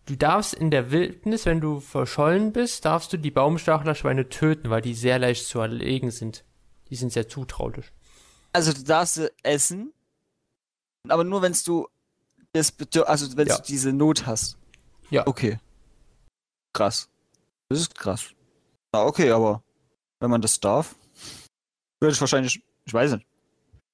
[0.07, 4.81] Du darfst in der Wildnis, wenn du verschollen bist, darfst du die Baumstachlerschweine töten, weil
[4.81, 6.45] die sehr leicht zu erlegen sind.
[6.91, 7.87] Die sind sehr zutraulich.
[8.53, 9.93] Also du darfst sie essen,
[11.09, 11.89] aber nur wenn du
[12.53, 12.73] das
[13.07, 13.57] also wenn Ja.
[13.57, 14.57] du diese Not hast.
[15.11, 15.27] Ja.
[15.27, 15.59] Okay.
[16.73, 17.11] Krass.
[17.69, 18.31] Das ist krass.
[18.93, 19.63] Na okay, aber
[20.21, 20.95] wenn man das darf,
[22.01, 23.27] würde ich wahrscheinlich, ich weiß nicht.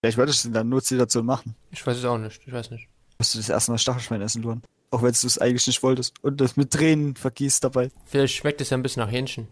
[0.01, 1.57] Vielleicht würde ich es in der Notsituation machen.
[1.71, 2.41] Ich weiß es auch nicht.
[2.47, 2.89] Ich weiß nicht.
[3.19, 4.63] Musst du das erste Mal Stachelschwein essen, Luan.
[4.91, 6.23] Auch wenn du es eigentlich nicht wolltest.
[6.23, 7.91] Und das mit Tränen vergießt dabei.
[8.05, 9.49] Vielleicht schmeckt es ja ein bisschen nach Hähnchen.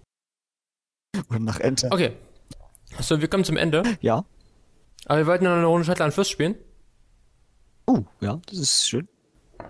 [1.31, 1.89] Oder nach Ente.
[1.91, 2.13] Okay.
[3.01, 3.83] So, wir kommen zum Ende.
[4.01, 4.25] Ja.
[5.07, 6.57] Aber wir wollten noch eine Runde Schottland Fürst spielen.
[7.87, 9.09] Oh, ja, das ist schön.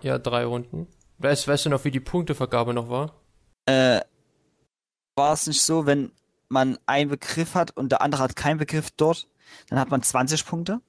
[0.02, 0.88] Ja, drei Runden.
[1.18, 3.14] Weißt, weißt du noch, wie die Punktevergabe noch war?
[3.66, 4.00] Äh,
[5.14, 6.12] war es nicht so, wenn
[6.48, 9.28] man einen Begriff hat und der andere hat keinen Begriff dort,
[9.68, 10.80] dann hat man 20 Punkte?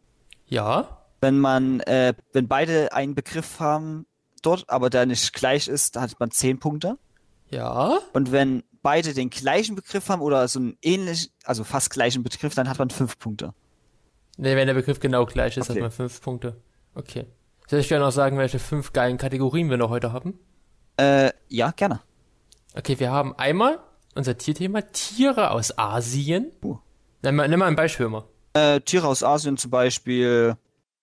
[0.47, 0.99] Ja.
[1.21, 4.05] Wenn man, äh, wenn beide einen Begriff haben
[4.41, 6.97] dort, aber der nicht gleich ist, dann hat man 10 Punkte.
[7.49, 7.99] Ja.
[8.13, 12.55] Und wenn beide den gleichen Begriff haben oder so einen ähnlichen, also fast gleichen Begriff,
[12.55, 13.53] dann hat man 5 Punkte.
[14.37, 15.79] Ne, wenn der Begriff genau gleich ist, Okay.
[15.79, 16.59] hat man fünf Punkte.
[16.95, 17.27] Okay.
[17.67, 20.39] Soll ich gerne noch sagen, welche fünf geilen Kategorien wir noch heute haben?
[20.97, 22.01] Äh, ja, gerne.
[22.75, 23.79] Okay, wir haben einmal
[24.15, 26.51] unser Tierthema Tiere aus Asien.
[26.63, 26.77] Uh.
[27.21, 28.23] Nimm mal, nimm mal ein Beispiel mal.
[28.53, 30.55] Äh, Tiere aus Asien zum Beispiel,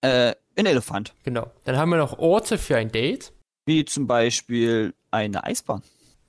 [0.02, 1.14] äh, ein Elefant.
[1.22, 1.50] Genau.
[1.64, 3.32] Dann haben wir noch Orte für ein Date.
[3.66, 5.82] Wie zum Beispiel eine Eisbahn.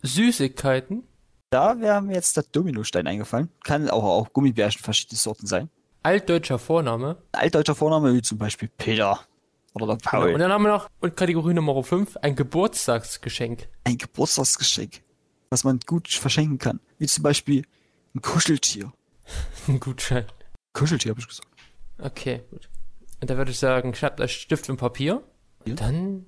[0.03, 1.03] Süßigkeiten.
[1.49, 3.49] Da wäre mir jetzt der Dominostein eingefallen.
[3.63, 5.69] Kann auch, auch Gummibärchen verschiedene Sorten sein.
[6.03, 7.17] Altdeutscher Vorname.
[7.33, 9.19] Altdeutscher Vorname, wie zum Beispiel Peter
[9.73, 10.09] oder der Genau.
[10.09, 10.33] Paul.
[10.33, 13.67] Und dann haben wir noch und Kategorie Nummer 5 ein Geburtstagsgeschenk.
[13.83, 15.01] Ein Geburtstagsgeschenk,
[15.51, 16.79] was man gut verschenken kann.
[16.97, 17.65] Wie zum Beispiel
[18.15, 18.91] ein Kuscheltier.
[19.67, 20.25] Ein Gutschein.
[20.73, 21.47] Kuscheltier, habe ich gesagt.
[21.99, 22.69] Okay, gut.
[23.19, 25.21] Und da würde ich sagen, schnappt euch Stift und Papier.
[25.65, 25.75] Ja.
[25.75, 26.25] Dann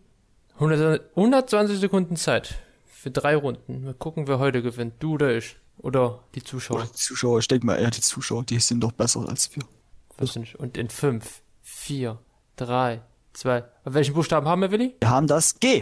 [0.55, 2.55] 100, 120 Sekunden Zeit
[2.85, 3.85] für drei Runden.
[3.85, 4.95] Mal gucken, wer heute gewinnt.
[4.99, 5.55] Du oder ich.
[5.77, 6.77] Oder die Zuschauer.
[6.77, 9.63] Oder die Zuschauer, ich denke mal eher die Zuschauer, die sind doch besser als wir.
[10.35, 10.55] Nicht.
[10.55, 12.19] Und in 5, 4,
[12.57, 13.01] 3,
[13.33, 13.63] 2.
[13.85, 14.95] Welchen Buchstaben haben wir, Willi?
[14.99, 15.81] Wir haben das G.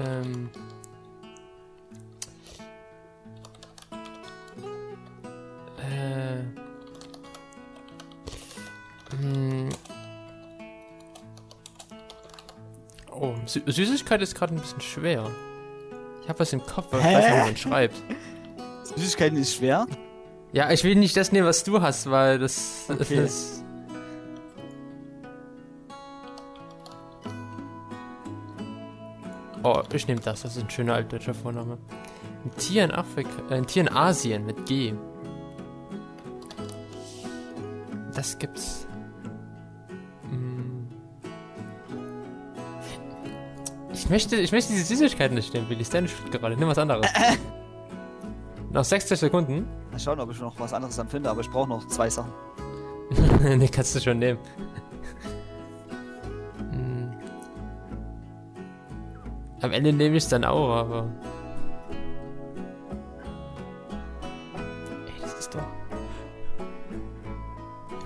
[0.00, 0.50] Ähm.
[5.78, 6.42] Äh.
[9.16, 9.68] Hm.
[13.12, 15.30] Oh, Sü Süßigkeit ist gerade ein bisschen schwer.
[16.22, 17.14] Ich habe was im Kopf, aber ich Hä?
[17.14, 17.96] weiß nicht, wie man schreibt.
[18.96, 19.86] Süßigkeiten ist schwer.
[20.52, 23.24] Ja, ich will nicht das nehmen, was du hast, weil das, das Okay.
[23.24, 23.53] ist.
[29.64, 30.42] Oh, ich nehme das.
[30.42, 31.78] Das ist ein schöner altdeutscher Vorname.
[32.44, 34.92] Ein Tier in Afrika, äh, ein Tier in Asien mit G.
[38.14, 38.86] Das gibt's.
[40.30, 40.86] Hm.
[43.94, 45.80] Ich möchte, ich möchte diese Süßigkeiten nicht nehmen, Willi.
[45.80, 46.56] Ist deine Schuld gerade.
[46.56, 47.06] Nimm was anderes.
[48.70, 49.66] Noch 60 Sekunden.
[49.90, 52.32] Mal schauen, ob ich noch was anderes dann finde, aber ich brauche noch zwei Sachen.
[53.40, 54.40] ne, kannst du schon nehmen.
[59.64, 61.08] Am Ende nehme ich es dann auch, aber.
[65.06, 65.62] Ey, das ist doch.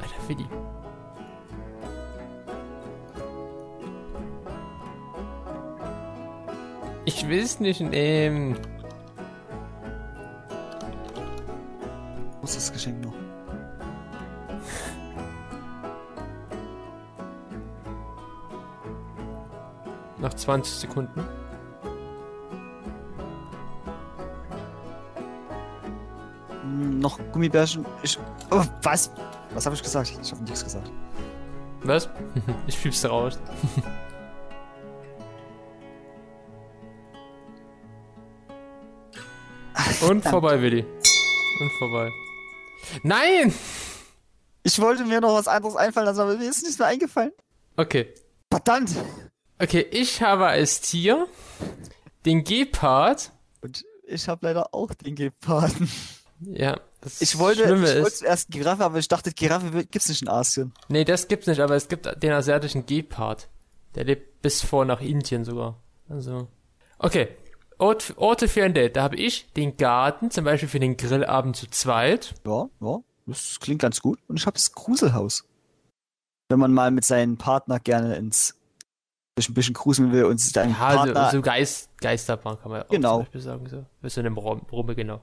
[0.01, 0.47] Alter, Willi.
[7.07, 8.57] Ich will es nicht nehmen.
[12.39, 13.15] Wo ist das Geschenk noch?
[20.19, 21.48] Nach 20 Sekunden.
[26.99, 27.85] Noch Gummibärchen.
[28.03, 28.19] Ich,
[28.51, 29.11] oh, was?
[29.55, 30.13] Was habe ich gesagt?
[30.23, 30.91] Ich habe nichts gesagt.
[31.83, 32.09] Was?
[32.67, 33.39] ich piepste raus.
[40.01, 40.85] Und vorbei, Willi.
[41.61, 42.11] Und vorbei.
[43.03, 43.53] Nein!
[44.63, 47.33] Ich wollte mir noch was anderes einfallen lassen, aber mir ist nichts mehr eingefallen.
[47.77, 48.15] Okay.
[48.51, 48.91] Verdammt!
[49.59, 51.27] Okay, ich habe als Tier
[52.25, 53.33] den Gepard.
[53.61, 55.91] Und ich habe leider auch den Geparden.
[56.41, 60.29] Ja, Das Ich wollte, ich wollte zuerst Giraffe, aber ich dachte, Giraffe gibt's nicht in
[60.29, 60.73] Asien.
[60.89, 63.49] nee, das gibt's nicht, aber es gibt den asiatischen Gepard.
[63.95, 65.77] Der lebt bis vor nach Indien sogar.
[66.09, 66.49] Also.
[66.99, 67.29] Okay.
[67.81, 68.97] Ort, Orte für ein Date.
[68.97, 72.35] Da habe ich den Garten, zum Beispiel für den Grillabend zu zweit.
[72.45, 74.19] Ja, ja, das klingt ganz gut.
[74.27, 75.45] Und ich habe das Gruselhaus.
[76.49, 78.58] Wenn man mal mit seinem Partner gerne ins
[79.49, 82.89] ein bisschen gruseln will und deinen Ja, Partner so, so Geist, Geisterbahn kann man auch
[82.89, 83.15] Genau.
[83.17, 83.69] zum Beispiel sagen.
[83.69, 83.85] So.
[84.03, 85.21] Bist du in einem Raum, Rumme, genau.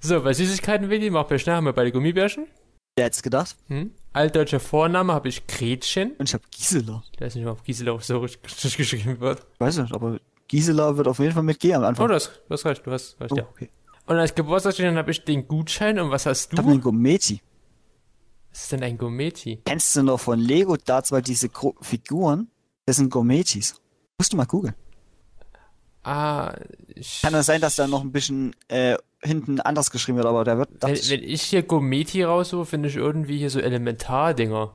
[0.00, 2.46] So, bei Süßigkeiten, Willi, mach mir schnell, haben wir beide Gummibärchen.
[2.96, 3.56] Wer hätte gedacht?
[3.68, 3.92] Hm?
[4.12, 6.12] Altdeutscher Vorname habe ich Gretchen.
[6.18, 7.02] Und ich habe Gisela.
[7.14, 9.40] Ich weiß nicht mal, ob Gisela auch so richtig, geschrieben wird.
[9.54, 12.08] Ich weiß nicht, aber Gisela wird auf jeden Fall mit G am Oh, Anfang.
[12.08, 13.46] du hast, du hast recht, du hast recht, Oh, ja.
[13.50, 13.68] okay.
[14.06, 15.98] Und als Geburtstagsgeschenk habe ich den Gutschein.
[15.98, 16.72] Und was hast Ich habe du?
[16.74, 17.40] einen Gometi.
[18.52, 19.60] Was ist denn ein Gometi?
[19.66, 22.48] Kennst du noch von Lego da zwar diese Gro Figuren?
[22.86, 23.74] Das sind Gometis.
[24.18, 24.74] Musst du mal googeln.
[26.02, 26.54] Ah,
[26.94, 30.44] ich, Kann das sein, dass da noch ein bisschen äh, hinten anders geschrieben wird, aber
[30.44, 30.70] der wird.
[30.80, 34.74] wenn, ich- wenn ich hier Gometi raussuche, finde ich irgendwie hier so Elementardinger.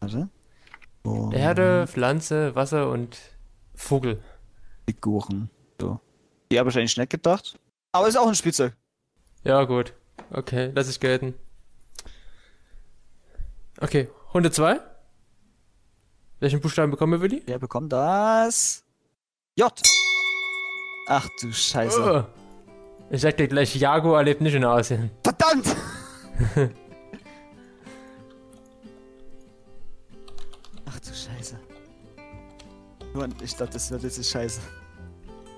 [0.00, 0.28] Warte.
[1.04, 3.16] Oh, Erde, Pflanze, Wasser und
[3.74, 4.22] Vogel.
[4.86, 5.48] Figuren.
[5.80, 6.00] So.
[6.52, 7.58] Die habe ich eigentlich nicht gedacht.
[7.92, 8.76] Aber ist auch ein Spielzeug.
[9.44, 9.94] Ja, gut.
[10.30, 11.34] Okay, lass ich gelten.
[13.80, 14.80] Okay, Runde 2.
[16.46, 17.42] Welchen Buchstaben bekommen wir, Willi?
[17.44, 18.84] Wer bekommt das?
[19.56, 19.72] J.
[21.08, 22.24] Ach du Scheiße.
[22.24, 22.24] Oh.
[23.10, 25.10] Ich sag dir gleich, Jaguar lebt nicht in Asien.
[25.24, 25.74] Verdammt!
[30.86, 31.58] Ach du Scheiße.
[33.12, 34.60] Nur, ich dachte, das wird jetzt scheiße.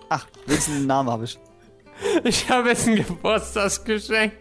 [0.08, 1.38] Ach, wenigstens einen Namen habe ich.
[2.24, 4.32] Ich habe jetzt ein Geburtstagsgeschenk.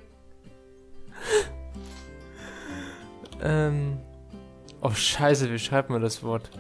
[3.42, 4.00] ähm.
[4.82, 6.52] Oh, scheiße, wie schreibt man das Wort?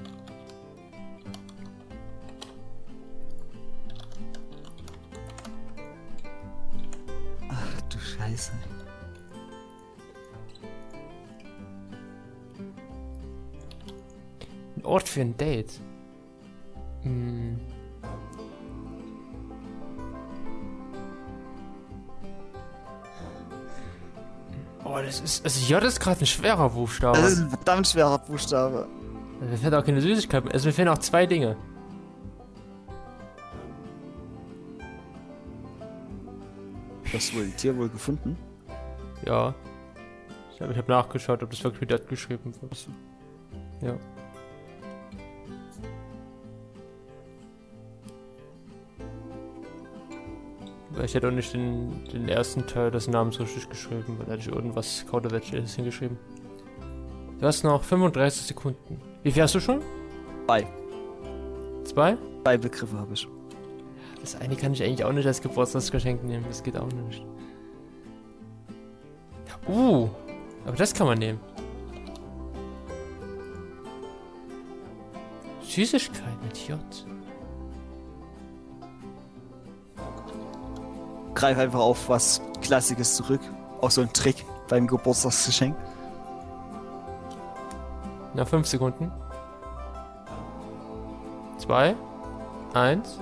[7.48, 8.52] Ach du Scheiße.
[14.76, 15.80] Ein Ort für ein Date.
[25.44, 27.18] Also J ist gerade ein schwerer Buchstabe.
[27.18, 28.88] Das ist ein verdammt schwerer Buchstabe.
[29.40, 30.54] Mir fällt auch keine Süßigkeit mehr.
[30.54, 31.58] Also mir fehlen auch zwei Dinge.
[37.12, 38.38] Das wohl Tier wohl gefunden.
[39.26, 39.54] Ja.
[40.54, 42.88] Ich habe ich hab nachgeschaut, ob das wirklich mit J geschrieben wird.
[43.82, 43.96] Ja.
[51.04, 54.50] Ich hätte auch nicht den, den ersten Teil des Namens richtig geschrieben, weil da hätte
[54.50, 56.18] ich irgendwas Kauderwelsch hingeschrieben.
[57.40, 59.00] Du hast noch 35 Sekunden.
[59.24, 59.82] Wie viel hast du schon?
[60.46, 60.68] Zwei.
[61.84, 62.18] Zwei?
[62.44, 63.28] Zwei Begriffe habe ich.
[64.22, 66.46] Das eine kann ich eigentlich auch nicht als Geburtstagsgeschenk nehmen.
[66.48, 67.24] Das geht auch nicht.
[69.68, 70.10] Uh,
[70.66, 71.40] aber das kann man nehmen.
[75.62, 76.80] Süßigkeit mit J.
[81.38, 83.42] Greif einfach auf was Klassisches zurück.
[83.80, 85.76] Auch so ein Trick beim Geburtstagsgeschenk.
[88.34, 89.12] Nach fünf Sekunden.
[91.60, 91.96] Zwei.
[92.74, 93.20] Eins.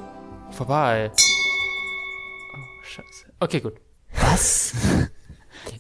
[0.52, 1.12] Vorbei.
[2.54, 3.34] Oh, scheiße.
[3.42, 3.74] Okay, gut.
[4.22, 4.74] Was?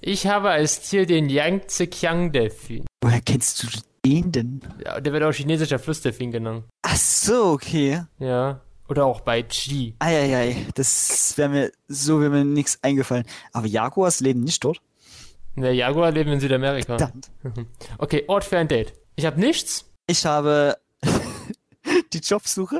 [0.01, 2.85] Ich habe als Tier den Yangtze Kiang Delfin.
[3.03, 3.67] Woher kennst du
[4.03, 4.61] den denn?
[4.83, 6.65] Ja, der wird auch chinesischer Flussdelfin genannt.
[6.83, 8.03] Ach so, okay.
[8.19, 8.61] Ja.
[8.87, 9.95] Oder auch bei Chi.
[9.99, 13.25] Eieiei, das wäre mir, so wäre mir nichts eingefallen.
[13.51, 14.79] Aber Jaguars leben nicht dort.
[15.55, 16.97] Der Jaguar lebt in Südamerika.
[16.97, 17.29] Verdammt.
[17.97, 18.93] Okay, Ort für ein Date.
[19.15, 19.85] Ich habe nichts.
[20.07, 20.77] Ich habe
[22.13, 22.79] die Jobsuche.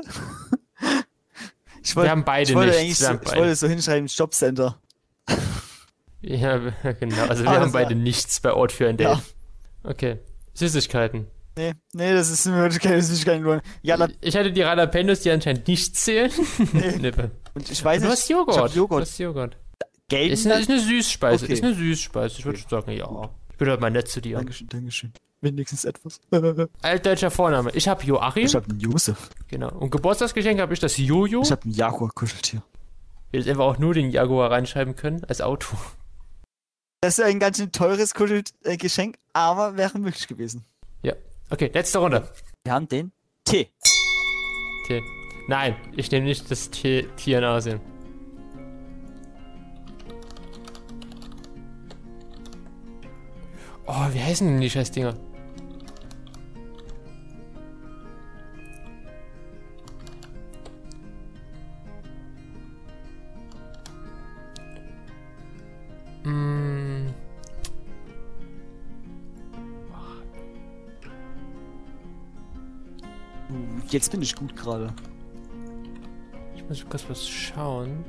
[1.82, 2.98] Ich Wir haben beide ich wollte nichts.
[2.98, 3.40] so, haben ich beide.
[3.40, 4.78] wollte so hinschreiben, Jobcenter.
[6.20, 6.58] Ja,
[7.00, 7.22] genau.
[7.26, 9.08] Also wir Alles haben beide nichts bei Ort für ein Date.
[9.08, 9.22] Ja.
[9.84, 10.18] Okay.
[10.54, 11.26] Süßigkeiten.
[11.56, 13.62] Nee, nee, das ist wirklich keine Süßigkeit geworden.
[13.82, 16.30] Ja, Ich hatte die Jalapenos, die anscheinend nicht zählen.
[16.72, 17.12] Nee.
[17.54, 18.74] Und ich weiß Du hast Joghurt.
[18.74, 18.98] Joghurt.
[18.98, 19.56] Du hast Joghurt.
[20.08, 20.32] Gelb.
[20.32, 21.44] Ist eine, ist eine Süßspeise.
[21.46, 21.54] Okay.
[21.54, 22.36] Ist eine Süßspeise.
[22.38, 23.30] Ich würde sagen, ja.
[23.50, 24.36] Ich bin halt mal nett zu dir.
[24.36, 25.12] Dankeschön, Dankeschön.
[25.40, 26.20] Wenigstens etwas.
[26.82, 27.70] Altdeutscher Vorname.
[27.72, 28.44] Ich habe Joachim.
[28.44, 29.30] Ich habe einen Josef.
[29.48, 29.70] Genau.
[29.70, 31.40] Und Geburtstagsgeschenk habe ich das Jojo.
[31.42, 32.62] Ich habe einen Jaguar-Kuscheltier.
[33.30, 35.76] Wir jetzt einfach auch nur den Jaguar reinschreiben können als Auto.
[37.00, 40.64] Das ist ein ganz schön teures Kuschelgeschenk, aber wäre möglich gewesen.
[41.48, 42.28] Okay, letzte Runde.
[42.64, 43.12] Wir haben den
[43.44, 43.70] T.
[44.86, 45.00] Tier.
[45.46, 47.80] Nein, ich nehme nicht das Tier, Tier in Asien.
[53.86, 55.14] Oh, wie heißen denn die Scheißdinger?
[73.96, 74.92] Jetzt bin ich gut gerade.
[76.54, 78.04] Ich muss kurz was schauen.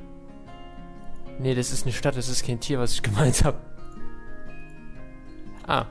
[1.39, 3.57] Nee, das ist eine Stadt, das ist kein Tier, was ich gemeint habe.
[5.65, 5.85] Ah.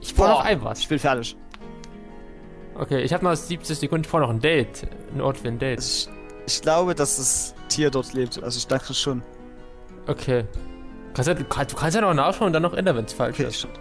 [0.00, 0.78] Ich brauche noch ein was.
[0.78, 1.36] Ich bin fertig.
[2.76, 4.86] Okay, ich habe noch 70 Sekunden, brauche noch ein Date.
[5.12, 5.80] Ein Ort für ein Date.
[5.80, 6.08] Ich,
[6.46, 8.40] ich glaube, dass das Tier dort lebt.
[8.40, 9.24] Also ich dachte schon.
[10.06, 10.44] Okay.
[11.20, 13.12] Kannst ja, du, kannst, du kannst ja noch nachschauen und dann noch ändern, wenn es
[13.12, 13.58] falsch Okay, ist.
[13.58, 13.78] stimmt.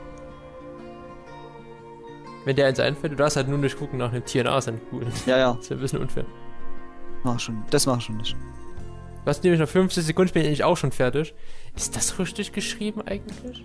[2.44, 4.82] Wenn dir eins einfällt, du darfst halt nur nicht gucken nach einem Tier nach, dann
[4.92, 5.06] cool.
[5.26, 5.54] Ja, ja.
[5.54, 6.26] Das ist ja ein bisschen unfair.
[7.24, 7.64] Mach schon.
[7.70, 8.34] Das mach ich schon nicht.
[8.34, 11.34] Du hast nämlich noch 50 Sekunden, bin ich eigentlich auch schon fertig.
[11.78, 13.64] Ist das richtig geschrieben eigentlich?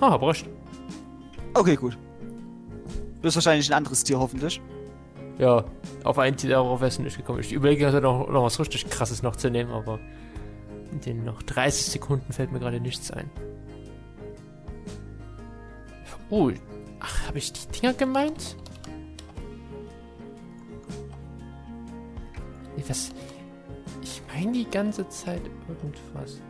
[0.00, 0.48] Ah, hab recht.
[1.54, 1.96] Okay, gut.
[3.14, 4.60] Du bist wahrscheinlich ein anderes Tier, hoffentlich.
[5.38, 5.64] Ja,
[6.02, 7.38] auf ein Tier darauf wärst du nicht gekommen.
[7.38, 10.00] Ich überlege also noch, noch was richtig krasses noch zu nehmen, aber
[10.92, 13.30] in den noch 30 Sekunden fällt mir gerade nichts ein.
[16.30, 16.50] Oh,
[17.00, 18.56] ach, habe ich die Dinger gemeint?
[22.76, 23.10] Nee, was?
[24.02, 26.40] Ich meine die ganze Zeit irgendwas.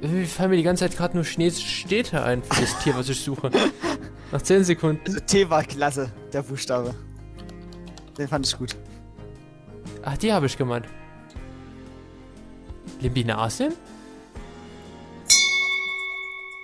[0.00, 3.08] Irgendwie fallen mir die ganze Zeit gerade nur chinesische Städte ein für das Tier, was
[3.08, 3.50] ich suche.
[4.32, 5.02] Nach 10 Sekunden.
[5.06, 6.94] Also T war klasse, der Buchstabe.
[8.18, 8.76] Den fand ich gut.
[10.02, 10.86] Ach, die habe ich gemeint.
[13.00, 13.74] Limbinasien?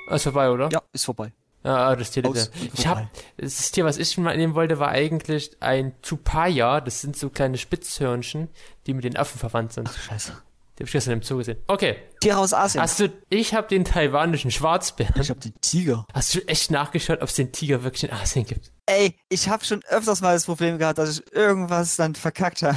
[0.09, 0.69] Ah, ist vorbei, oder?
[0.71, 1.33] Ja, ist vorbei.
[1.65, 2.25] Ah, das Tier.
[2.27, 6.81] Aus- Ich hab, das Tier, was ich mal nehmen wollte, war eigentlich ein Tupaya.
[6.81, 8.49] Das sind so kleine Spitzhörnchen,
[8.87, 9.89] die mit den Affen verwandt sind.
[9.91, 10.33] Ach, scheiße.
[10.79, 11.59] Die hab ich gestern im Zoo gesehen.
[11.69, 11.99] Okay.
[12.21, 12.83] Tiere aus Asien.
[12.83, 15.15] Hast du, ich habe den taiwanischen Schwarzbären.
[15.21, 16.05] ich hab den Tiger.
[16.13, 18.73] Hast du echt nachgeschaut, ob es den Tiger wirklich in Asien gibt?
[18.87, 22.77] Ey, ich habe schon öfters mal das Problem gehabt, dass ich irgendwas dann verkackt habe.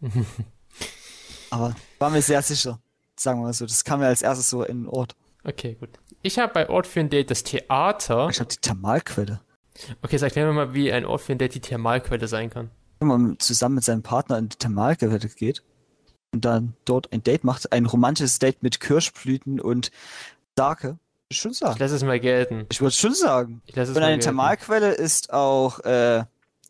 [1.50, 2.78] Aber war mir sehr sicher.
[3.18, 3.64] Sagen wir mal so.
[3.64, 5.16] Das kam mir als erstes so in den Ort.
[5.42, 5.88] Okay, gut.
[6.22, 8.28] Ich habe bei Ort für ein Date das Theater.
[8.30, 9.40] Ich habe die Thermalquelle.
[10.02, 12.70] Okay, sag mir mal, wie ein Ort für ein Date die Thermalquelle sein kann.
[13.00, 15.62] Wenn man zusammen mit seinem Partner in die Thermalquelle geht
[16.32, 19.90] und dann dort ein Date macht, ein romantisches Date mit Kirschblüten und
[20.56, 21.78] Sake, ich schon Ich sagen.
[21.78, 22.66] lasse es mal gelten.
[22.70, 23.62] Ich würde schon sagen.
[23.66, 24.24] Ich lasse es Und mal eine gelten.
[24.24, 26.24] Thermalquelle ist auch, äh,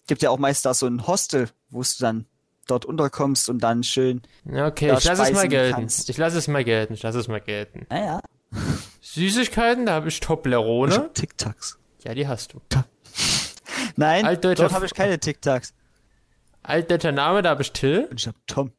[0.06, 2.26] gibt ja auch meist da so ein Hostel, wo du dann
[2.66, 5.74] dort unterkommst und dann schön, Okay, ich lasse es mal gelten.
[5.74, 6.10] kannst.
[6.10, 6.94] Ich lasse es mal gelten.
[6.94, 7.86] Ich lasse es mal gelten.
[7.90, 8.20] naja,
[9.00, 10.94] Süßigkeiten, da habe ich ich Toblerone.
[10.94, 11.78] hab Tic-Tacs.
[12.04, 12.60] Ja, die hast du.
[13.96, 15.74] Nein, Altdeutscher dort habe ich keine Tic-Tacs.
[16.62, 18.06] Altdeutscher Name, da habe ich Till.
[18.10, 18.72] Und ich hab Tom.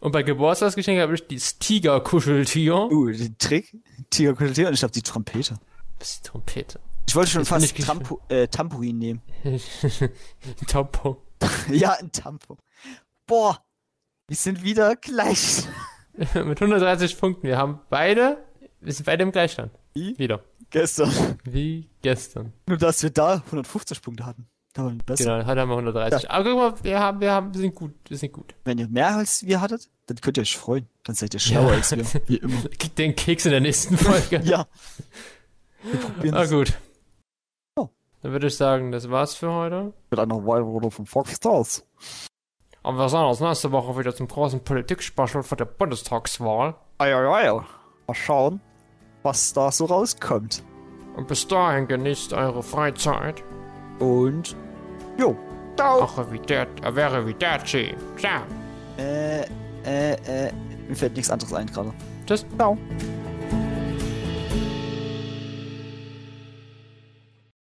[0.00, 2.74] Und bei Geburtstagsgeschenk habe ich dieses Tiger-Kuscheltier.
[2.90, 3.76] Uh, den Trick,
[4.10, 5.56] Tigerkuscheltier und ich hab die Trompete.
[5.98, 6.80] Das ist Trompete.
[7.08, 9.22] Ich wollte schon Jetzt fast Trampo äh, Tampurin nehmen.
[10.66, 11.16] Tampon.
[11.70, 12.58] ja, ein Tampo.
[13.26, 13.64] Boah,
[14.28, 15.64] wir sind wieder gleich.
[16.34, 17.46] Mit 130 Punkten.
[17.46, 18.44] Wir haben beide,
[18.80, 19.72] wir sind beide im Gleichstand.
[19.94, 20.16] Wie?
[20.18, 20.42] Wieder.
[20.70, 21.10] Gestern.
[21.44, 22.52] Wie gestern.
[22.66, 24.46] Nur, dass wir da 150 Punkte hatten.
[24.72, 25.24] Da waren wir besser.
[25.24, 26.30] Genau, heute haben wir 130.
[26.30, 28.54] Aber guck mal, wir haben, wir haben, wir sind gut, wir sind gut.
[28.64, 30.88] Wenn ihr mehr als wir hattet, dann könnt ihr euch freuen.
[31.04, 31.76] Dann seid ihr schlauer Ja.
[31.76, 32.06] als wir.
[32.26, 32.62] Wie immer.
[32.78, 34.40] Kriegt den Keks in der nächsten Folge.
[34.44, 34.66] Ja.
[35.82, 36.72] Wir probieren Ah, gut.
[37.76, 37.88] Oh.
[38.22, 39.92] Dann würde ich sagen, das war's für heute.
[40.10, 41.84] Mit einer Wahlrunde von Fox Stars.
[42.82, 46.74] Und wir sehen uns nächste Woche wieder zum großen Politik-Special für die Bundestagswahl.
[46.98, 47.52] Ei, ei, ei.
[47.52, 48.60] Mal schauen,
[49.22, 50.64] was da so rauskommt.
[51.16, 53.42] Und bis dahin genießt eure Freizeit.
[53.98, 54.56] Und,
[55.16, 55.36] jo.
[55.76, 56.02] Ciao.
[56.02, 56.82] Arrivederci.
[56.82, 57.94] Arrivederci.
[58.16, 58.42] Ciao.
[58.98, 59.42] Äh,
[59.84, 60.52] äh, äh,
[60.88, 61.92] mir fällt nichts anderes ein gerade.
[62.26, 62.44] Tschüss.
[62.56, 62.76] Ciao.